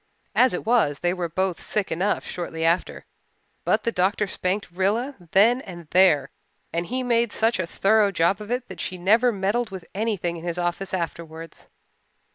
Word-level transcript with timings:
As 0.33 0.55
it 0.55 0.65
was, 0.65 1.01
they 1.01 1.13
were 1.13 1.29
both 1.29 1.61
sick 1.61 1.91
enough 1.91 2.25
shortly 2.25 2.65
after. 2.65 3.05
But 3.63 3.83
the 3.83 3.91
doctor 3.91 4.25
spanked 4.25 4.71
Rilla 4.71 5.13
then 5.29 5.61
and 5.61 5.87
there 5.91 6.31
and 6.73 6.87
he 6.87 7.03
made 7.03 7.31
such 7.31 7.59
a 7.59 7.67
thorough 7.67 8.09
job 8.09 8.41
of 8.41 8.49
it 8.49 8.67
that 8.67 8.81
she 8.81 8.97
never 8.97 9.31
meddled 9.31 9.69
with 9.69 9.85
anything 9.93 10.37
in 10.37 10.43
his 10.43 10.57
office 10.57 10.91
afterwards. 10.91 11.67